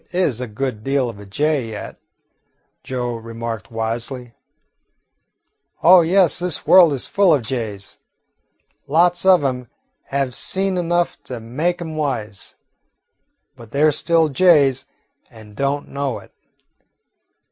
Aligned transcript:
"Kit 0.09 0.15
is 0.15 0.41
a 0.41 0.47
good 0.47 0.83
deal 0.83 1.09
of 1.11 1.19
a 1.19 1.27
jay 1.27 1.69
yet," 1.69 1.99
Joe 2.83 3.17
remarked 3.17 3.69
wisely. 3.71 4.33
"Oh, 5.83 6.01
yes, 6.01 6.39
this 6.39 6.65
world 6.65 6.91
is 6.93 7.05
full 7.05 7.31
of 7.31 7.43
jays. 7.43 7.99
Lots 8.87 9.27
of 9.27 9.43
'em 9.43 9.67
have 10.05 10.33
seen 10.33 10.77
enough 10.79 11.21
to 11.25 11.39
make 11.39 11.79
'em 11.83 11.95
wise, 11.95 12.55
but 13.55 13.69
they 13.69 13.83
're 13.83 13.91
still 13.91 14.29
jays, 14.29 14.87
and 15.29 15.55
don't 15.55 15.87
know 15.89 16.17
it. 16.17 16.31